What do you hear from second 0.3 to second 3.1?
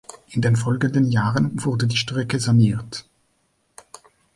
den folgenden Jahren wurde die Strecke saniert.